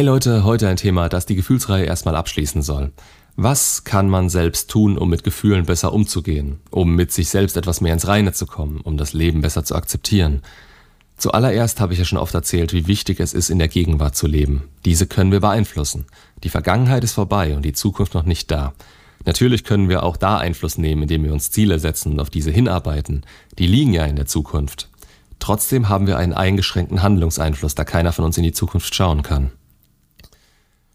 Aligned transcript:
Hey 0.00 0.06
Leute, 0.06 0.44
heute 0.44 0.66
ein 0.66 0.78
Thema, 0.78 1.10
das 1.10 1.26
die 1.26 1.34
Gefühlsreihe 1.34 1.84
erstmal 1.84 2.16
abschließen 2.16 2.62
soll. 2.62 2.90
Was 3.36 3.84
kann 3.84 4.08
man 4.08 4.30
selbst 4.30 4.70
tun, 4.70 4.96
um 4.96 5.10
mit 5.10 5.24
Gefühlen 5.24 5.66
besser 5.66 5.92
umzugehen, 5.92 6.58
um 6.70 6.96
mit 6.96 7.12
sich 7.12 7.28
selbst 7.28 7.58
etwas 7.58 7.82
mehr 7.82 7.92
ins 7.92 8.08
Reine 8.08 8.32
zu 8.32 8.46
kommen, 8.46 8.80
um 8.80 8.96
das 8.96 9.12
Leben 9.12 9.42
besser 9.42 9.62
zu 9.62 9.74
akzeptieren? 9.74 10.40
Zuallererst 11.18 11.80
habe 11.80 11.92
ich 11.92 11.98
ja 11.98 12.06
schon 12.06 12.16
oft 12.16 12.32
erzählt, 12.32 12.72
wie 12.72 12.86
wichtig 12.86 13.20
es 13.20 13.34
ist, 13.34 13.50
in 13.50 13.58
der 13.58 13.68
Gegenwart 13.68 14.16
zu 14.16 14.26
leben. 14.26 14.70
Diese 14.86 15.06
können 15.06 15.32
wir 15.32 15.40
beeinflussen. 15.40 16.06
Die 16.44 16.48
Vergangenheit 16.48 17.04
ist 17.04 17.12
vorbei 17.12 17.54
und 17.54 17.62
die 17.62 17.74
Zukunft 17.74 18.14
noch 18.14 18.24
nicht 18.24 18.50
da. 18.50 18.72
Natürlich 19.26 19.64
können 19.64 19.90
wir 19.90 20.02
auch 20.02 20.16
da 20.16 20.38
Einfluss 20.38 20.78
nehmen, 20.78 21.02
indem 21.02 21.24
wir 21.24 21.34
uns 21.34 21.50
Ziele 21.50 21.78
setzen 21.78 22.12
und 22.12 22.20
auf 22.20 22.30
diese 22.30 22.50
hinarbeiten. 22.50 23.26
Die 23.58 23.66
liegen 23.66 23.92
ja 23.92 24.06
in 24.06 24.16
der 24.16 24.24
Zukunft. 24.24 24.88
Trotzdem 25.40 25.90
haben 25.90 26.06
wir 26.06 26.16
einen 26.16 26.32
eingeschränkten 26.32 27.02
Handlungseinfluss, 27.02 27.74
da 27.74 27.84
keiner 27.84 28.14
von 28.14 28.24
uns 28.24 28.38
in 28.38 28.44
die 28.44 28.52
Zukunft 28.52 28.94
schauen 28.94 29.20
kann. 29.22 29.50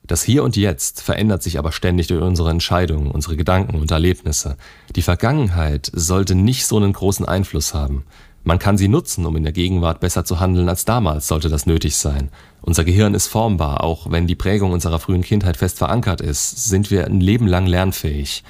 Das 0.07 0.23
Hier 0.23 0.43
und 0.43 0.55
Jetzt 0.55 1.01
verändert 1.01 1.41
sich 1.41 1.57
aber 1.57 1.71
ständig 1.71 2.07
durch 2.07 2.21
unsere 2.21 2.51
Entscheidungen, 2.51 3.09
unsere 3.09 3.35
Gedanken 3.35 3.79
und 3.79 3.89
Erlebnisse. 3.89 4.55
Die 4.95 5.01
Vergangenheit 5.01 5.91
sollte 5.93 6.35
nicht 6.35 6.67
so 6.67 6.77
einen 6.77 6.93
großen 6.93 7.25
Einfluss 7.25 7.73
haben. 7.73 8.03
Man 8.43 8.59
kann 8.59 8.77
sie 8.77 8.87
nutzen, 8.87 9.25
um 9.25 9.35
in 9.35 9.41
der 9.41 9.51
Gegenwart 9.51 9.99
besser 9.99 10.23
zu 10.23 10.39
handeln 10.39 10.69
als 10.69 10.85
damals, 10.85 11.27
sollte 11.27 11.49
das 11.49 11.65
nötig 11.65 11.95
sein. 11.95 12.29
Unser 12.61 12.83
Gehirn 12.83 13.15
ist 13.15 13.25
formbar, 13.25 13.83
auch 13.83 14.11
wenn 14.11 14.27
die 14.27 14.35
Prägung 14.35 14.71
unserer 14.71 14.99
frühen 14.99 15.23
Kindheit 15.23 15.57
fest 15.57 15.79
verankert 15.79 16.21
ist, 16.21 16.65
sind 16.65 16.91
wir 16.91 17.05
ein 17.05 17.21
Leben 17.21 17.47
lang 17.47 17.65
lernfähig. 17.65 18.43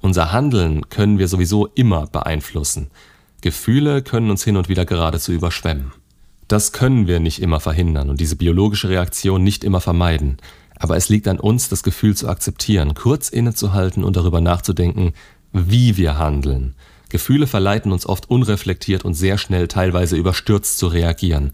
Unser 0.00 0.30
Handeln 0.30 0.88
können 0.88 1.18
wir 1.18 1.26
sowieso 1.26 1.66
immer 1.66 2.06
beeinflussen. 2.06 2.90
Gefühle 3.40 4.02
können 4.02 4.30
uns 4.30 4.44
hin 4.44 4.56
und 4.56 4.68
wieder 4.68 4.84
geradezu 4.84 5.32
überschwemmen. 5.32 5.92
Das 6.46 6.72
können 6.72 7.08
wir 7.08 7.18
nicht 7.18 7.40
immer 7.40 7.58
verhindern 7.58 8.10
und 8.10 8.20
diese 8.20 8.36
biologische 8.36 8.88
Reaktion 8.88 9.42
nicht 9.42 9.64
immer 9.64 9.80
vermeiden. 9.80 10.38
Aber 10.80 10.96
es 10.96 11.10
liegt 11.10 11.28
an 11.28 11.38
uns, 11.38 11.68
das 11.68 11.82
Gefühl 11.82 12.16
zu 12.16 12.26
akzeptieren, 12.26 12.94
kurz 12.94 13.28
innezuhalten 13.28 14.02
und 14.02 14.16
darüber 14.16 14.40
nachzudenken, 14.40 15.12
wie 15.52 15.98
wir 15.98 16.18
handeln. 16.18 16.74
Gefühle 17.10 17.46
verleiten 17.46 17.92
uns 17.92 18.06
oft 18.06 18.30
unreflektiert 18.30 19.04
und 19.04 19.12
sehr 19.12 19.36
schnell, 19.36 19.68
teilweise 19.68 20.16
überstürzt 20.16 20.78
zu 20.78 20.86
reagieren. 20.86 21.52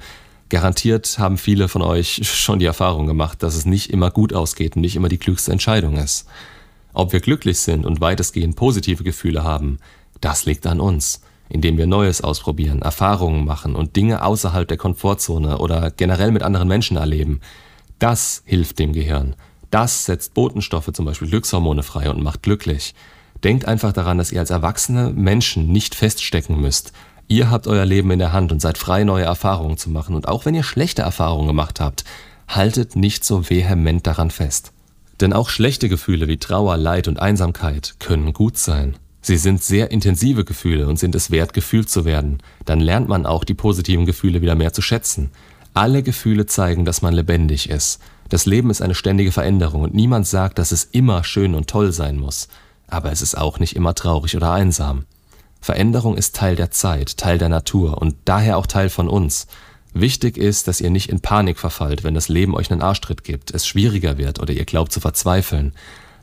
Garantiert 0.48 1.18
haben 1.18 1.38
viele 1.38 1.66
von 1.66 1.82
euch 1.82 2.20
schon 2.22 2.60
die 2.60 2.66
Erfahrung 2.66 3.08
gemacht, 3.08 3.42
dass 3.42 3.56
es 3.56 3.66
nicht 3.66 3.90
immer 3.90 4.12
gut 4.12 4.32
ausgeht 4.32 4.76
und 4.76 4.82
nicht 4.82 4.94
immer 4.94 5.08
die 5.08 5.18
klügste 5.18 5.50
Entscheidung 5.50 5.96
ist. 5.96 6.26
Ob 6.92 7.12
wir 7.12 7.20
glücklich 7.20 7.58
sind 7.58 7.84
und 7.84 8.00
weitestgehend 8.00 8.54
positive 8.54 9.02
Gefühle 9.02 9.42
haben, 9.42 9.78
das 10.20 10.46
liegt 10.46 10.68
an 10.68 10.80
uns, 10.80 11.20
indem 11.48 11.78
wir 11.78 11.88
Neues 11.88 12.20
ausprobieren, 12.20 12.80
Erfahrungen 12.80 13.44
machen 13.44 13.74
und 13.74 13.96
Dinge 13.96 14.22
außerhalb 14.22 14.68
der 14.68 14.76
Komfortzone 14.76 15.58
oder 15.58 15.90
generell 15.90 16.30
mit 16.30 16.44
anderen 16.44 16.68
Menschen 16.68 16.96
erleben. 16.96 17.40
Das 17.98 18.42
hilft 18.44 18.78
dem 18.78 18.92
Gehirn. 18.92 19.34
Das 19.70 20.04
setzt 20.04 20.34
Botenstoffe, 20.34 20.90
zum 20.92 21.04
Beispiel 21.04 21.28
Glückshormone 21.28 21.82
frei 21.82 22.10
und 22.10 22.22
macht 22.22 22.42
glücklich. 22.42 22.94
Denkt 23.42 23.66
einfach 23.66 23.92
daran, 23.92 24.18
dass 24.18 24.32
ihr 24.32 24.40
als 24.40 24.50
erwachsene 24.50 25.10
Menschen 25.10 25.68
nicht 25.68 25.94
feststecken 25.94 26.60
müsst. 26.60 26.92
Ihr 27.28 27.50
habt 27.50 27.66
euer 27.66 27.84
Leben 27.84 28.10
in 28.10 28.18
der 28.18 28.32
Hand 28.32 28.52
und 28.52 28.60
seid 28.60 28.78
frei, 28.78 29.04
neue 29.04 29.24
Erfahrungen 29.24 29.76
zu 29.76 29.90
machen. 29.90 30.14
Und 30.14 30.28
auch 30.28 30.44
wenn 30.44 30.54
ihr 30.54 30.62
schlechte 30.62 31.02
Erfahrungen 31.02 31.48
gemacht 31.48 31.80
habt, 31.80 32.04
haltet 32.48 32.96
nicht 32.96 33.24
so 33.24 33.48
vehement 33.50 34.06
daran 34.06 34.30
fest. 34.30 34.72
Denn 35.20 35.32
auch 35.32 35.48
schlechte 35.48 35.88
Gefühle 35.88 36.28
wie 36.28 36.36
Trauer, 36.36 36.76
Leid 36.76 37.08
und 37.08 37.18
Einsamkeit 37.18 37.96
können 37.98 38.32
gut 38.32 38.58
sein. 38.58 38.96
Sie 39.22 39.38
sind 39.38 39.62
sehr 39.62 39.90
intensive 39.90 40.44
Gefühle 40.44 40.86
und 40.86 40.98
sind 40.98 41.14
es 41.16 41.32
wert, 41.32 41.52
gefühlt 41.52 41.90
zu 41.90 42.04
werden. 42.04 42.38
Dann 42.64 42.78
lernt 42.78 43.08
man 43.08 43.26
auch 43.26 43.42
die 43.42 43.54
positiven 43.54 44.06
Gefühle 44.06 44.40
wieder 44.40 44.54
mehr 44.54 44.72
zu 44.72 44.82
schätzen. 44.82 45.30
Alle 45.76 46.02
Gefühle 46.02 46.46
zeigen, 46.46 46.86
dass 46.86 47.02
man 47.02 47.12
lebendig 47.12 47.68
ist. 47.68 48.00
Das 48.30 48.46
Leben 48.46 48.70
ist 48.70 48.80
eine 48.80 48.94
ständige 48.94 49.30
Veränderung 49.30 49.82
und 49.82 49.92
niemand 49.92 50.26
sagt, 50.26 50.58
dass 50.58 50.72
es 50.72 50.84
immer 50.84 51.22
schön 51.22 51.54
und 51.54 51.68
toll 51.68 51.92
sein 51.92 52.16
muss. 52.16 52.48
Aber 52.88 53.12
es 53.12 53.20
ist 53.20 53.36
auch 53.36 53.58
nicht 53.58 53.76
immer 53.76 53.94
traurig 53.94 54.34
oder 54.34 54.52
einsam. 54.52 55.04
Veränderung 55.60 56.16
ist 56.16 56.34
Teil 56.34 56.56
der 56.56 56.70
Zeit, 56.70 57.18
Teil 57.18 57.36
der 57.36 57.50
Natur 57.50 58.00
und 58.00 58.16
daher 58.24 58.56
auch 58.56 58.66
Teil 58.66 58.88
von 58.88 59.06
uns. 59.06 59.48
Wichtig 59.92 60.38
ist, 60.38 60.66
dass 60.66 60.80
ihr 60.80 60.88
nicht 60.88 61.10
in 61.10 61.20
Panik 61.20 61.58
verfallt, 61.58 62.04
wenn 62.04 62.14
das 62.14 62.30
Leben 62.30 62.54
euch 62.54 62.70
einen 62.70 62.80
Arschtritt 62.80 63.22
gibt, 63.22 63.50
es 63.50 63.66
schwieriger 63.66 64.16
wird 64.16 64.40
oder 64.40 64.54
ihr 64.54 64.64
glaubt 64.64 64.92
zu 64.92 65.00
verzweifeln. 65.00 65.74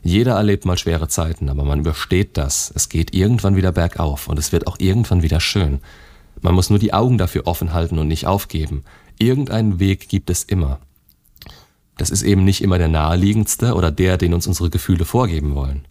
Jeder 0.02 0.34
erlebt 0.34 0.64
mal 0.64 0.78
schwere 0.78 1.06
Zeiten, 1.06 1.48
aber 1.48 1.62
man 1.62 1.78
übersteht 1.78 2.36
das. 2.36 2.72
Es 2.74 2.88
geht 2.88 3.14
irgendwann 3.14 3.54
wieder 3.54 3.70
bergauf 3.70 4.26
und 4.26 4.36
es 4.36 4.50
wird 4.50 4.66
auch 4.66 4.80
irgendwann 4.80 5.22
wieder 5.22 5.38
schön. 5.38 5.78
Man 6.40 6.54
muss 6.54 6.70
nur 6.70 6.80
die 6.80 6.92
Augen 6.92 7.18
dafür 7.18 7.46
offen 7.46 7.72
halten 7.72 8.00
und 8.00 8.08
nicht 8.08 8.26
aufgeben. 8.26 8.82
Irgendeinen 9.18 9.80
Weg 9.80 10.08
gibt 10.08 10.30
es 10.30 10.44
immer. 10.44 10.80
Das 11.96 12.10
ist 12.10 12.22
eben 12.22 12.44
nicht 12.44 12.62
immer 12.62 12.78
der 12.78 12.88
naheliegendste 12.88 13.74
oder 13.74 13.90
der, 13.90 14.16
den 14.18 14.34
uns 14.34 14.46
unsere 14.46 14.70
Gefühle 14.70 15.04
vorgeben 15.04 15.54
wollen. 15.54 15.86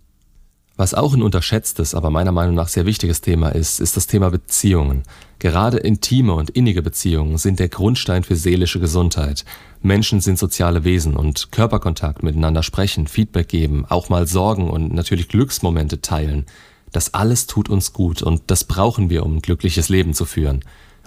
Was 0.75 0.95
auch 0.95 1.13
ein 1.13 1.22
unterschätztes, 1.22 1.94
aber 1.94 2.09
meiner 2.09 2.31
Meinung 2.31 2.56
nach 2.56 2.67
sehr 2.67 2.88
wichtiges 2.88 3.22
Thema 3.22 3.50
ist, 3.50 3.79
ist 3.79 3.95
das 3.95 4.07
Thema 4.07 4.31
Beziehungen. 4.31 5.03
Gerade 5.38 5.78
intime 5.78 6.34
und 6.34 6.50
innige 6.50 6.81
Beziehungen 6.81 7.38
sind 7.38 7.59
der 7.59 7.69
Grundstein 7.69 8.23
für 8.23 8.35
seelische 8.35 8.79
Gesundheit. 8.79 9.45
Menschen 9.84 10.19
sind 10.19 10.40
soziale 10.40 10.84
Wesen 10.84 11.16
und 11.16 11.51
Körperkontakt 11.51 12.23
miteinander 12.23 12.63
sprechen, 12.63 13.05
Feedback 13.05 13.50
geben, 13.50 13.85
auch 13.88 14.09
mal 14.09 14.25
Sorgen 14.25 14.69
und 14.69 14.94
natürlich 14.94 15.28
Glücksmomente 15.28 16.01
teilen. 16.01 16.47
Das 16.91 17.13
alles 17.13 17.45
tut 17.45 17.69
uns 17.69 17.94
gut 17.94 18.23
und 18.23 18.41
das 18.47 18.63
brauchen 18.63 19.11
wir, 19.11 19.23
um 19.25 19.35
ein 19.35 19.41
glückliches 19.41 19.90
Leben 19.90 20.16
zu 20.16 20.25
führen. 20.25 20.63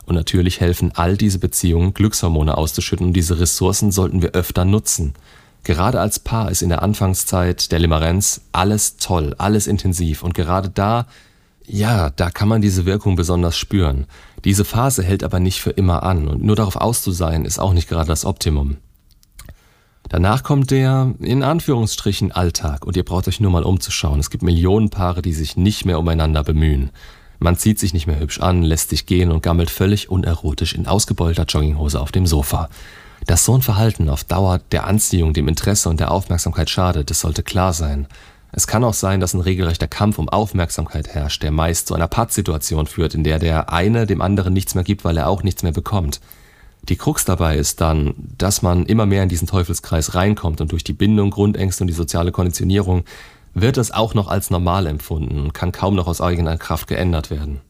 Und 0.07 0.15
natürlich 0.15 0.61
helfen 0.61 0.93
all 0.95 1.17
diese 1.17 1.39
Beziehungen, 1.41 1.93
Glückshormone 1.93 2.57
auszuschütten 2.57 3.09
und 3.09 3.13
diese 3.13 3.41
Ressourcen 3.41 3.91
sollten 3.93 4.23
wir 4.23 4.31
öfter 4.31 4.65
nutzen. 4.65 5.15
Gerade 5.65 6.01
als 6.01 6.21
Paar 6.21 6.51
ist 6.51 6.63
in 6.63 6.69
der 6.69 6.83
Anfangszeit 6.83 7.73
der 7.73 7.81
Limerenz 7.81 8.43
alles 8.53 8.99
toll, 8.99 9.35
alles 9.37 9.67
intensiv 9.67 10.23
und 10.23 10.33
gerade 10.33 10.71
da, 10.71 11.07
ja, 11.67 12.11
da 12.11 12.31
kann 12.31 12.49
man 12.49 12.63
diese 12.63 12.87
Wirkung 12.87 13.17
besonders 13.17 13.57
spüren. 13.57 14.07
Diese 14.45 14.65
Phase 14.65 15.03
hält 15.03 15.25
aber 15.25 15.41
nicht 15.41 15.61
für 15.61 15.71
immer 15.71 16.05
an 16.05 16.29
und 16.29 16.45
nur 16.45 16.55
darauf 16.55 16.77
aus 16.77 17.03
zu 17.03 17.11
sein 17.11 17.45
ist 17.45 17.59
auch 17.59 17.73
nicht 17.73 17.89
gerade 17.89 18.07
das 18.07 18.25
Optimum. 18.25 18.77
Danach 20.09 20.45
kommt 20.45 20.71
der, 20.71 21.15
in 21.19 21.43
Anführungsstrichen, 21.43 22.31
Alltag 22.31 22.87
und 22.87 22.97
ihr 22.97 23.05
braucht 23.05 23.27
euch 23.27 23.41
nur 23.41 23.51
mal 23.51 23.65
umzuschauen. 23.65 24.21
Es 24.21 24.31
gibt 24.31 24.45
Millionen 24.45 24.89
Paare, 24.89 25.21
die 25.21 25.33
sich 25.33 25.57
nicht 25.57 25.85
mehr 25.85 25.99
umeinander 25.99 26.45
bemühen. 26.45 26.91
Man 27.39 27.57
zieht 27.57 27.79
sich 27.79 27.93
nicht 27.93 28.07
mehr 28.07 28.19
hübsch 28.19 28.41
an, 28.41 28.63
lässt 28.63 28.91
sich 28.91 29.07
gehen 29.07 29.31
und 29.31 29.43
gammelt 29.43 29.71
völlig 29.71 30.11
unerotisch 30.11 30.75
in 30.75 30.87
ausgebeulter 30.87 31.45
Jogginghose 31.45 32.01
auf 32.01 32.13
dem 32.13 32.27
Sofa. 32.27 32.69
Dass 33.27 33.45
so 33.45 33.55
ein 33.55 33.63
Verhalten 33.63 34.09
auf 34.09 34.25
Dauer 34.25 34.61
der 34.73 34.87
Anziehung, 34.87 35.33
dem 35.33 35.49
Interesse 35.49 35.89
und 35.89 36.01
der 36.01 36.11
Aufmerksamkeit 36.11 36.71
schadet, 36.71 37.11
das 37.11 37.21
sollte 37.21 37.43
klar 37.43 37.73
sein. 37.73 38.07
Es 38.53 38.67
kann 38.67 38.85
auch 38.85 38.95
sein, 38.95 39.21
dass 39.21 39.35
ein 39.35 39.41
regelrechter 39.41 39.89
Kampf 39.89 40.19
um 40.19 40.29
Aufmerksamkeit 40.29 41.09
herrscht, 41.09 41.43
der 41.43 41.51
meist 41.51 41.89
zu 41.89 41.95
einer 41.95 42.09
Pattsituation 42.09 42.87
führt, 42.87 43.15
in 43.15 43.25
der 43.25 43.39
der 43.39 43.73
eine 43.73 44.07
dem 44.07 44.23
anderen 44.23 44.53
nichts 44.53 44.75
mehr 44.75 44.85
gibt, 44.85 45.05
weil 45.05 45.17
er 45.17 45.29
auch 45.29 45.43
nichts 45.43 45.63
mehr 45.63 45.73
bekommt. 45.73 46.21
Die 46.89 46.97
Krux 46.97 47.25
dabei 47.25 47.57
ist 47.57 47.81
dann, 47.81 48.15
dass 48.39 48.63
man 48.63 48.87
immer 48.87 49.07
mehr 49.07 49.25
in 49.25 49.29
diesen 49.29 49.49
Teufelskreis 49.49 50.15
reinkommt 50.15 50.61
und 50.61 50.71
durch 50.71 50.85
die 50.85 50.93
Bindung, 50.93 51.31
Grundängste 51.31 51.83
und 51.83 51.89
die 51.89 51.95
soziale 51.95 52.31
Konditionierung 52.31 53.05
wird 53.57 53.79
es 53.79 53.91
auch 53.91 54.13
noch 54.13 54.29
als 54.29 54.51
normal 54.51 54.87
empfunden 54.87 55.41
und 55.41 55.55
kann 55.55 55.73
kaum 55.73 55.95
noch 55.95 56.07
aus 56.07 56.21
eigener 56.21 56.59
Kraft 56.59 56.89
geändert 56.89 57.31
werden. 57.31 57.63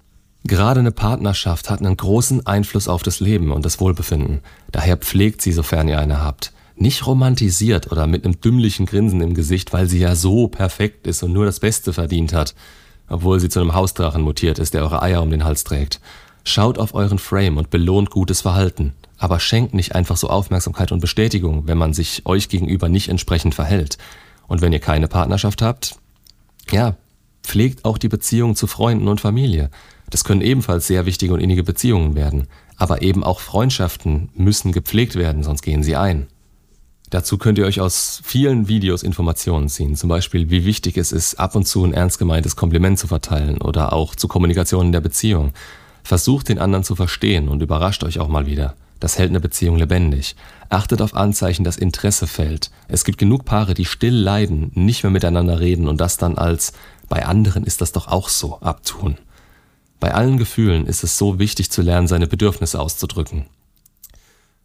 Gerade 0.43 0.81
eine 0.81 0.91
Partnerschaft 0.91 1.71
hat 1.71 1.81
einen 1.81 1.97
großen 1.97 2.45
Einfluss 2.45 2.89
auf 2.89 3.05
das 3.05 3.21
Leben 3.21 3.53
und 3.53 3.65
das 3.65 3.81
Wohlbefinden. 3.81 4.41
Daher 4.73 4.97
pflegt 4.97 5.43
sie, 5.43 5.53
sofern 5.53 5.89
ihr 5.89 5.99
eine 5.99 6.23
habt. 6.23 6.53
Nicht 6.75 7.07
romantisiert 7.07 7.91
oder 7.91 8.07
mit 8.09 8.25
einem 8.25 8.41
dümmlichen 8.41 8.87
Grinsen 8.87 9.21
im 9.21 9.35
Gesicht, 9.35 9.73
weil 9.73 9.87
sie 9.87 10.01
ja 10.01 10.17
so 10.17 10.49
perfekt 10.49 11.07
ist 11.07 11.23
und 11.23 11.33
nur 11.33 11.47
das 11.47 11.61
Beste 11.61 11.93
verdient 11.93 12.33
hat, 12.33 12.55
obwohl 13.09 13.39
sie 13.39 13.49
zu 13.49 13.61
einem 13.61 13.75
Hausdrachen 13.75 14.23
mutiert 14.23 14.59
ist, 14.59 14.75
der 14.75 14.83
eure 14.83 15.03
Eier 15.03 15.23
um 15.23 15.31
den 15.31 15.45
Hals 15.45 15.63
trägt. 15.63 16.01
Schaut 16.43 16.79
auf 16.79 16.95
euren 16.95 17.19
Frame 17.19 17.59
und 17.59 17.71
belohnt 17.71 18.11
gutes 18.11 18.41
Verhalten, 18.41 18.93
aber 19.19 19.39
schenkt 19.39 19.73
nicht 19.73 19.95
einfach 19.95 20.17
so 20.17 20.29
Aufmerksamkeit 20.29 20.91
und 20.91 21.01
Bestätigung, 21.01 21.67
wenn 21.67 21.79
man 21.79 21.95
sich 21.95 22.23
euch 22.27 22.49
gegenüber 22.49 22.89
nicht 22.89 23.09
entsprechend 23.09 23.55
verhält. 23.55 23.99
Und 24.49 24.61
wenn 24.61 24.73
ihr 24.73 24.81
keine 24.81 25.09
Partnerschaft 25.09 25.63
habt, 25.63 25.97
ja, 26.71 26.97
pflegt 27.43 27.85
auch 27.85 27.99
die 27.99 28.09
Beziehung 28.09 28.57
zu 28.57 28.67
Freunden 28.67 29.09
und 29.09 29.21
Familie. 29.21 29.71
Das 30.11 30.25
können 30.25 30.41
ebenfalls 30.41 30.87
sehr 30.87 31.07
wichtige 31.07 31.35
und 31.35 31.41
innige 31.41 31.63
Beziehungen 31.63 32.15
werden. 32.15 32.47
Aber 32.77 33.03
eben 33.03 33.25
auch 33.25 33.41
Freundschaften 33.41 34.31
müssen 34.35 34.73
gepflegt 34.73 35.15
werden, 35.15 35.43
sonst 35.43 35.63
gehen 35.63 35.83
sie 35.83 35.97
ein. 35.97 36.27
Dazu 37.11 37.39
könnt 37.39 37.59
ihr 37.59 37.67
euch 37.67 37.81
aus 37.81 38.21
vielen 38.25 38.67
Videos 38.67 39.05
Informationen 39.05 39.69
ziehen, 39.69 39.95
zum 39.95 40.09
Beispiel 40.09 40.51
wie 40.51 40.65
wichtig 40.65 40.97
es 40.97 41.13
ist, 41.13 41.37
ab 41.37 41.55
und 41.55 41.67
zu 41.67 41.85
ein 41.85 41.95
ernst 41.95 42.19
gemeintes 42.19 42.57
Kompliment 42.57 42.99
zu 42.99 43.07
verteilen 43.07 43.59
oder 43.59 43.93
auch 43.93 44.17
zu 44.17 44.27
Kommunikation 44.27 44.87
in 44.87 44.93
der 44.93 45.01
Beziehung. 45.01 45.53
Versucht 46.03 46.49
den 46.49 46.59
anderen 46.59 46.85
zu 46.85 46.97
verstehen 46.97 47.49
und 47.49 47.63
überrascht 47.63 48.03
euch 48.03 48.19
auch 48.19 48.29
mal 48.29 48.47
wieder. 48.47 48.75
Das 49.01 49.19
hält 49.19 49.31
eine 49.31 49.41
Beziehung 49.41 49.77
lebendig. 49.77 50.37
Achtet 50.69 51.03
auf 51.03 51.15
Anzeichen, 51.15 51.65
dass 51.65 51.77
Interesse 51.77 52.27
fällt. 52.27 52.71
Es 52.89 53.05
gibt 53.05 53.19
genug 53.19 53.45
Paare, 53.45 53.75
die 53.75 53.85
still 53.85 54.15
leiden, 54.15 54.71
nicht 54.75 55.03
mehr 55.03 55.11
miteinander 55.11 55.61
reden 55.61 55.89
und 55.89 56.01
das 56.01 56.17
dann 56.17 56.39
als 56.39 56.73
bei 57.09 57.25
anderen 57.25 57.65
ist 57.65 57.81
das 57.81 57.93
doch 57.93 58.09
auch 58.09 58.29
so 58.29 58.61
abtun. 58.61 59.17
Bei 60.01 60.13
allen 60.15 60.39
Gefühlen 60.39 60.87
ist 60.87 61.05
es 61.05 61.19
so 61.19 61.39
wichtig 61.39 61.71
zu 61.71 61.83
lernen, 61.83 62.09
seine 62.09 62.27
Bedürfnisse 62.27 62.81
auszudrücken. 62.81 63.47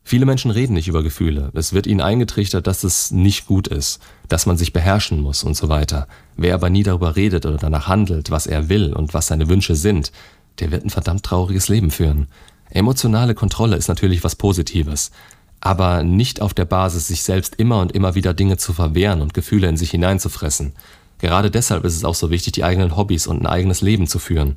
Viele 0.04 0.26
Menschen 0.26 0.52
reden 0.52 0.74
nicht 0.74 0.88
über 0.88 1.04
Gefühle. 1.04 1.52
Es 1.54 1.74
wird 1.74 1.88
ihnen 1.88 2.02
eingetrichtert, 2.02 2.68
dass 2.68 2.84
es 2.84 3.12
nicht 3.12 3.46
gut 3.46 3.68
ist, 3.68 4.00
dass 4.28 4.46
man 4.46 4.58
sich 4.58 4.74
beherrschen 4.74 5.22
muss 5.22 5.44
und 5.44 5.56
so 5.56 5.70
weiter. 5.70 6.08
Wer 6.36 6.56
aber 6.56 6.70
nie 6.70 6.84
darüber 6.84 7.16
redet 7.16 7.46
oder 7.46 7.58
danach 7.58 7.88
handelt, 7.88 8.32
was 8.32 8.48
er 8.48 8.68
will 8.68 8.94
und 8.94 9.14
was 9.14 9.28
seine 9.28 9.48
Wünsche 9.48 9.76
sind, 9.76 10.12
der 10.60 10.72
wird 10.72 10.84
ein 10.84 10.90
verdammt 10.90 11.24
trauriges 11.24 11.70
Leben 11.70 11.92
führen. 11.92 12.28
Emotionale 12.72 13.36
Kontrolle 13.36 13.76
ist 13.76 13.88
natürlich 13.88 14.24
was 14.24 14.36
Positives, 14.36 15.12
aber 15.60 16.04
nicht 16.04 16.42
auf 16.42 16.54
der 16.54 16.66
Basis, 16.66 17.08
sich 17.08 17.24
selbst 17.24 17.56
immer 17.56 17.80
und 17.80 17.92
immer 17.92 18.16
wieder 18.16 18.34
Dinge 18.34 18.58
zu 18.58 18.74
verwehren 18.74 19.22
und 19.22 19.34
Gefühle 19.34 19.68
in 19.70 19.78
sich 19.78 19.92
hineinzufressen. 19.92 20.74
Gerade 21.20 21.52
deshalb 21.52 21.86
ist 21.86 21.96
es 21.96 22.04
auch 22.04 22.16
so 22.16 22.32
wichtig, 22.32 22.54
die 22.54 22.64
eigenen 22.64 22.98
Hobbys 22.98 23.28
und 23.28 23.42
ein 23.42 23.46
eigenes 23.46 23.82
Leben 23.82 24.08
zu 24.08 24.18
führen. 24.18 24.56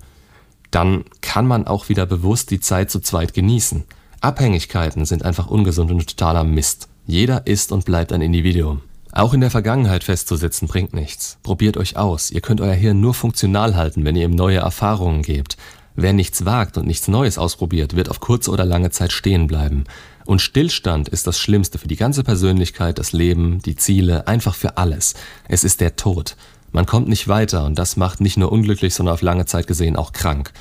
Dann 0.70 1.04
kann 1.20 1.46
man 1.46 1.66
auch 1.66 1.88
wieder 1.88 2.06
bewusst 2.06 2.50
die 2.50 2.60
Zeit 2.60 2.90
zu 2.90 3.00
zweit 3.00 3.34
genießen. 3.34 3.84
Abhängigkeiten 4.22 5.04
sind 5.04 5.24
einfach 5.24 5.48
ungesund 5.48 5.90
und 5.90 6.08
totaler 6.08 6.44
Mist. 6.44 6.88
Jeder 7.06 7.46
ist 7.46 7.70
und 7.70 7.84
bleibt 7.84 8.12
ein 8.12 8.22
Individuum. 8.22 8.80
Auch 9.12 9.34
in 9.34 9.40
der 9.40 9.50
Vergangenheit 9.50 10.02
festzusitzen 10.02 10.66
bringt 10.66 10.94
nichts. 10.94 11.38
Probiert 11.42 11.76
euch 11.76 11.96
aus. 11.96 12.30
Ihr 12.30 12.40
könnt 12.40 12.60
euer 12.60 12.72
Hirn 12.72 13.00
nur 13.00 13.14
funktional 13.14 13.76
halten, 13.76 14.04
wenn 14.04 14.16
ihr 14.16 14.24
ihm 14.24 14.34
neue 14.34 14.58
Erfahrungen 14.58 15.22
gebt. 15.22 15.56
Wer 15.96 16.12
nichts 16.12 16.44
wagt 16.44 16.76
und 16.76 16.86
nichts 16.86 17.06
Neues 17.06 17.38
ausprobiert, 17.38 17.94
wird 17.94 18.08
auf 18.08 18.18
kurze 18.18 18.50
oder 18.50 18.64
lange 18.64 18.90
Zeit 18.90 19.12
stehen 19.12 19.46
bleiben. 19.46 19.84
Und 20.24 20.40
Stillstand 20.40 21.08
ist 21.08 21.26
das 21.26 21.38
Schlimmste 21.38 21.78
für 21.78 21.86
die 21.86 21.96
ganze 21.96 22.24
Persönlichkeit, 22.24 22.98
das 22.98 23.12
Leben, 23.12 23.60
die 23.60 23.76
Ziele, 23.76 24.26
einfach 24.26 24.54
für 24.54 24.76
alles. 24.76 25.14
Es 25.46 25.62
ist 25.62 25.80
der 25.80 25.96
Tod. 25.96 26.36
Man 26.72 26.86
kommt 26.86 27.08
nicht 27.08 27.28
weiter 27.28 27.64
und 27.64 27.78
das 27.78 27.96
macht 27.96 28.20
nicht 28.20 28.36
nur 28.36 28.50
unglücklich, 28.50 28.94
sondern 28.94 29.14
auf 29.14 29.22
lange 29.22 29.46
Zeit 29.46 29.68
gesehen 29.68 29.94
auch 29.94 30.12
krank. 30.12 30.52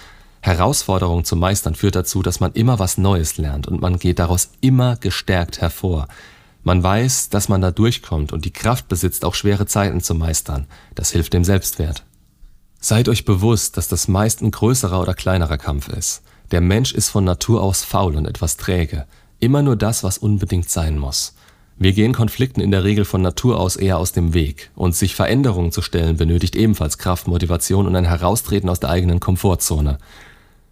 Herausforderungen 0.41 1.25
zu 1.25 1.35
meistern 1.35 1.73
führt 1.73 1.95
dazu, 1.95 2.21
dass 2.21 2.39
man 2.39 2.51
immer 2.51 2.77
was 2.77 2.99
Neues 2.99 3.37
lernt 3.37 3.67
und 3.67 3.81
man 3.81 3.97
geht 3.97 4.19
daraus 4.19 4.51
immer 4.61 4.97
gestärkt 4.97 5.61
hervor. 5.61 6.07
Man 6.63 6.83
weiß, 6.83 7.29
dass 7.29 7.49
man 7.49 7.61
da 7.61 7.71
durchkommt 7.71 8.33
und 8.33 8.45
die 8.45 8.51
Kraft 8.51 8.87
besitzt, 8.87 9.25
auch 9.25 9.33
schwere 9.33 9.65
Zeiten 9.65 10.01
zu 10.01 10.13
meistern. 10.13 10.67
Das 10.95 11.11
hilft 11.11 11.33
dem 11.33 11.43
Selbstwert. 11.43 12.03
Seid 12.85 13.07
euch 13.07 13.23
bewusst, 13.23 13.77
dass 13.77 13.87
das 13.87 14.09
meist 14.09 14.41
ein 14.41 14.51
größerer 14.51 14.99
oder 14.99 15.13
kleinerer 15.13 15.57
Kampf 15.57 15.87
ist. 15.87 16.21
Der 16.51 16.59
Mensch 16.59 16.93
ist 16.93 17.07
von 17.07 17.23
Natur 17.23 17.63
aus 17.63 17.81
faul 17.81 18.17
und 18.17 18.25
etwas 18.25 18.57
träge. 18.57 19.05
Immer 19.39 19.61
nur 19.61 19.77
das, 19.77 20.03
was 20.03 20.17
unbedingt 20.17 20.69
sein 20.69 20.99
muss. 20.99 21.33
Wir 21.77 21.93
gehen 21.93 22.11
Konflikten 22.11 22.59
in 22.59 22.71
der 22.71 22.83
Regel 22.83 23.05
von 23.05 23.21
Natur 23.21 23.57
aus 23.57 23.77
eher 23.77 23.99
aus 23.99 24.11
dem 24.11 24.33
Weg. 24.33 24.69
Und 24.75 24.97
sich 24.97 25.15
Veränderungen 25.15 25.71
zu 25.71 25.81
stellen 25.81 26.17
benötigt 26.17 26.57
ebenfalls 26.57 26.97
Kraft, 26.97 27.25
Motivation 27.25 27.87
und 27.87 27.95
ein 27.95 28.03
Heraustreten 28.03 28.69
aus 28.69 28.81
der 28.81 28.89
eigenen 28.89 29.21
Komfortzone. 29.21 29.97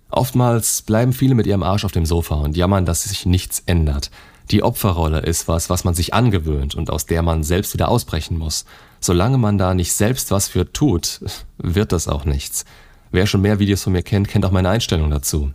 Oftmals 0.10 0.82
bleiben 0.82 1.14
viele 1.14 1.34
mit 1.34 1.48
ihrem 1.48 1.64
Arsch 1.64 1.86
auf 1.86 1.94
dem 1.94 2.06
Sofa 2.06 2.36
und 2.36 2.58
jammern, 2.58 2.86
dass 2.86 3.04
sich 3.04 3.26
nichts 3.26 3.64
ändert. 3.68 4.12
Die 4.50 4.64
Opferrolle 4.64 5.20
ist 5.20 5.48
was, 5.48 5.70
was 5.70 5.84
man 5.84 5.94
sich 5.94 6.14
angewöhnt 6.14 6.76
und 6.76 6.90
aus 6.90 7.06
der 7.06 7.22
man 7.22 7.44
selbst 7.44 7.74
wieder 7.74 7.90
ausbrechen 7.90 8.38
muss. 8.38 8.66
Solange 9.00 9.38
man 9.38 9.58
da 9.58 9.74
nicht 9.74 9.94
selbst 9.94 10.32
was 10.32 10.48
für 10.48 10.72
tut, 10.72 11.22
wird 11.58 11.92
das 11.92 12.08
auch 12.08 12.26
nichts. 12.26 12.66
Wer 13.12 13.28
schon 13.28 13.42
mehr 13.42 13.60
Videos 13.60 13.84
von 13.84 13.94
mir 13.94 14.04
kennt, 14.04 14.28
kennt 14.28 14.46
auch 14.46 14.52
meine 14.52 14.70
Einstellung 14.70 15.10
dazu. 15.10 15.52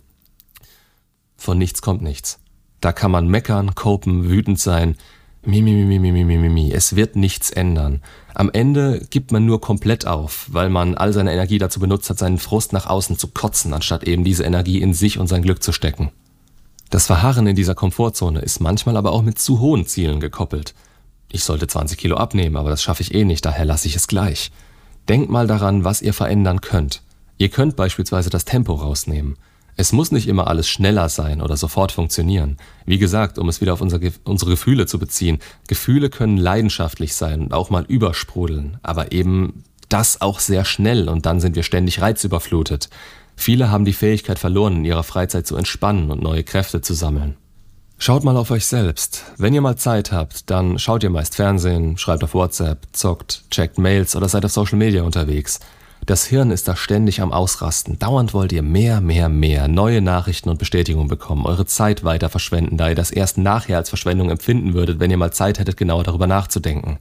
Von 1.37 1.59
nichts 1.59 1.83
kommt 1.83 2.03
nichts. 2.03 2.39
Da 2.81 2.93
kann 2.93 3.11
man 3.11 3.29
meckern, 3.29 3.75
kopen, 3.75 4.29
wütend 4.29 4.61
sein. 4.61 4.97
Mi, 5.45 5.63
mi, 5.63 5.73
mi, 5.73 5.99
mi, 5.99 6.13
mi, 6.13 6.25
mi, 6.25 6.37
mi, 6.37 6.49
mi. 6.49 6.73
Es 6.73 6.97
wird 6.97 7.17
nichts 7.17 7.51
ändern. 7.51 8.03
Am 8.35 8.51
Ende 8.53 9.07
gibt 9.11 9.33
man 9.33 9.47
nur 9.47 9.61
komplett 9.61 10.07
auf, 10.07 10.47
weil 10.51 10.69
man 10.69 10.97
all 10.97 11.13
seine 11.13 11.33
Energie 11.33 11.59
dazu 11.59 11.81
benutzt 11.81 12.11
hat, 12.11 12.19
seinen 12.19 12.39
Frust 12.39 12.73
nach 12.73 12.87
außen 12.87 13.17
zu 13.17 13.29
kotzen, 13.29 13.73
anstatt 13.73 14.05
eben 14.05 14.25
diese 14.25 14.45
Energie 14.45 14.81
in 14.81 14.93
sich 14.93 15.19
und 15.19 15.29
sein 15.29 15.43
Glück 15.43 15.63
zu 15.63 15.73
stecken. 15.73 16.11
Das 16.91 17.07
Verharren 17.07 17.47
in 17.47 17.57
dieser 17.57 17.75
Komfortzone 17.75 18.41
ist 18.41 18.61
manchmal 18.61 18.97
aber 18.97 19.13
auch 19.13 19.23
mit 19.23 19.39
zu 19.39 19.61
hohen 19.61 19.87
Zielen 19.87 20.21
gekoppelt. 20.21 20.75
Ich 21.31 21.43
sollte 21.43 21.67
20 21.67 21.99
Kilo 21.99 22.17
abnehmen, 22.17 22.57
aber 22.57 22.71
das 22.71 22.83
schaffe 22.83 23.03
ich 23.03 23.15
eh 23.15 23.25
nicht, 23.25 23.45
daher 23.45 23.65
lasse 23.65 23.89
ich 23.89 23.97
es 23.97 24.07
gleich. 24.07 24.53
Denkt 25.09 25.29
mal 25.29 25.47
daran, 25.47 25.85
was 25.85 26.03
ihr 26.03 26.15
verändern 26.15 26.61
könnt. 26.61 27.03
Ihr 27.39 27.49
könnt 27.49 27.77
beispielsweise 27.77 28.31
das 28.31 28.45
Tempo 28.45 28.75
rausnehmen. 28.75 29.37
Es 29.77 29.93
muss 29.93 30.11
nicht 30.11 30.27
immer 30.27 30.47
alles 30.47 30.69
schneller 30.69 31.09
sein 31.11 31.43
oder 31.43 31.57
sofort 31.57 31.93
funktionieren. 31.93 32.57
Wie 32.87 32.99
gesagt, 32.99 33.39
um 33.39 33.49
es 33.49 33.61
wieder 33.61 33.75
auf 33.75 33.83
unser, 33.83 34.01
unsere 34.25 34.53
Gefühle 34.53 34.87
zu 34.87 34.99
beziehen, 34.99 35.39
Gefühle 35.69 36.09
können 36.09 36.39
leidenschaftlich 36.39 37.15
sein 37.15 37.43
und 37.43 37.53
auch 37.53 37.69
mal 37.69 37.85
übersprudeln, 37.87 38.79
aber 38.83 39.13
eben 39.13 39.65
das 39.89 40.21
auch 40.23 40.41
sehr 40.41 40.65
schnell 40.65 41.09
und 41.09 41.27
dann 41.27 41.41
sind 41.41 41.57
wir 41.57 41.63
ständig 41.63 42.01
reizüberflutet. 42.01 42.89
Viele 43.37 43.71
haben 43.71 43.85
die 43.85 43.93
Fähigkeit 43.93 44.39
verloren, 44.39 44.77
in 44.77 44.85
ihrer 44.85 45.05
Freizeit 45.05 45.47
zu 45.47 45.57
entspannen 45.57 46.11
und 46.11 46.23
neue 46.23 46.43
Kräfte 46.43 46.81
zu 46.81 46.95
sammeln. 46.95 47.37
Schaut 47.99 48.25
mal 48.25 48.37
auf 48.37 48.51
euch 48.51 48.67
selbst. 48.67 49.25
Wenn 49.39 49.55
ihr 49.55 49.63
mal 49.63 49.77
Zeit 49.77 50.13
habt, 50.13 50.51
dann 50.51 50.79
schaut 50.79 51.03
ihr 51.03 51.11
meist 51.11 51.35
Fernsehen, 51.35 51.97
schreibt 51.97 52.25
auf 52.25 52.35
WhatsApp, 52.35 52.87
zockt, 52.93 53.45
checkt 53.51 53.79
Mails 53.79 54.17
oder 54.17 54.29
seid 54.29 54.45
auf 54.45 54.53
Social 54.53 54.79
Media 54.79 55.03
unterwegs. 55.03 55.61
Das 56.05 56.25
Hirn 56.27 56.51
ist 56.51 56.69
da 56.69 56.77
ständig 56.77 57.21
am 57.21 57.33
Ausrasten. 57.33 57.99
Dauernd 57.99 58.35
wollt 58.35 58.53
ihr 58.53 58.63
mehr, 58.63 59.01
mehr, 59.01 59.29
mehr, 59.29 59.67
neue 59.67 60.03
Nachrichten 60.03 60.51
und 60.51 60.59
Bestätigungen 60.59 61.09
bekommen, 61.09 61.47
eure 61.47 61.67
Zeit 61.67 62.05
weiter 62.05 62.29
verschwenden, 62.29 62.77
da 62.77 62.91
ihr 62.91 62.95
das 62.95 63.11
erst 63.11 63.39
nachher 63.39 63.79
als 63.79 63.89
Verschwendung 63.89 64.31
empfinden 64.31 64.75
würdet, 64.75 65.01
wenn 65.01 65.11
ihr 65.11 65.17
mal 65.17 65.33
Zeit 65.33 65.59
hättet, 65.59 65.77
genauer 65.77 66.05
darüber 66.05 66.27
nachzudenken. 66.27 66.99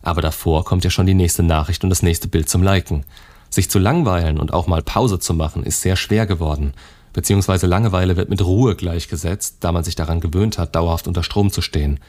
Aber 0.00 0.22
davor 0.22 0.64
kommt 0.64 0.84
ja 0.84 0.90
schon 0.90 1.06
die 1.06 1.14
nächste 1.14 1.42
Nachricht 1.42 1.84
und 1.84 1.90
das 1.90 2.02
nächste 2.02 2.28
Bild 2.28 2.48
zum 2.48 2.62
Liken. 2.62 3.04
Sich 3.50 3.68
zu 3.68 3.78
langweilen 3.78 4.38
und 4.38 4.52
auch 4.52 4.66
mal 4.66 4.82
Pause 4.82 5.18
zu 5.18 5.34
machen, 5.34 5.64
ist 5.64 5.82
sehr 5.82 5.96
schwer 5.96 6.26
geworden 6.26 6.72
beziehungsweise 7.12 7.66
Langeweile 7.66 8.16
wird 8.16 8.30
mit 8.30 8.44
Ruhe 8.44 8.76
gleichgesetzt, 8.76 9.56
da 9.60 9.72
man 9.72 9.84
sich 9.84 9.96
daran 9.96 10.20
gewöhnt 10.20 10.58
hat, 10.58 10.74
dauerhaft 10.74 11.08
unter 11.08 11.22
Strom 11.22 11.50
zu 11.50 11.62
stehen. 11.62 12.00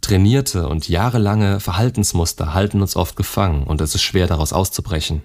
Trainierte 0.00 0.68
und 0.68 0.88
jahrelange 0.88 1.60
Verhaltensmuster 1.60 2.52
halten 2.52 2.82
uns 2.82 2.96
oft 2.96 3.16
gefangen 3.16 3.64
und 3.64 3.80
es 3.80 3.94
ist 3.94 4.02
schwer 4.02 4.26
daraus 4.26 4.52
auszubrechen. 4.52 5.22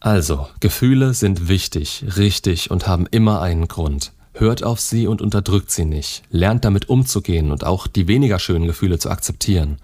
Also, 0.00 0.46
Gefühle 0.60 1.14
sind 1.14 1.48
wichtig, 1.48 2.04
richtig 2.16 2.70
und 2.70 2.86
haben 2.86 3.06
immer 3.06 3.40
einen 3.40 3.66
Grund. 3.68 4.12
Hört 4.34 4.62
auf 4.62 4.80
sie 4.80 5.06
und 5.06 5.22
unterdrückt 5.22 5.70
sie 5.70 5.86
nicht. 5.86 6.22
Lernt 6.28 6.66
damit 6.66 6.90
umzugehen 6.90 7.50
und 7.50 7.64
auch 7.64 7.86
die 7.86 8.06
weniger 8.06 8.38
schönen 8.38 8.66
Gefühle 8.66 8.98
zu 8.98 9.08
akzeptieren. 9.08 9.78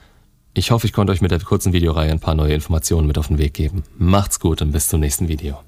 Ich 0.54 0.70
hoffe, 0.70 0.87
ich 0.87 0.93
konnte 0.93 1.12
euch 1.12 1.22
mit 1.22 1.31
der 1.31 1.40
kurzen 1.40 1.72
Videoreihe 1.72 2.10
ein 2.10 2.20
paar 2.20 2.34
neue 2.34 2.52
Informationen 2.52 3.06
mit 3.06 3.16
auf 3.16 3.28
den 3.28 3.38
Weg 3.38 3.54
geben. 3.54 3.84
Macht's 3.96 4.38
gut 4.38 4.60
und 4.60 4.72
bis 4.72 4.88
zum 4.88 5.00
nächsten 5.00 5.28
Video. 5.28 5.58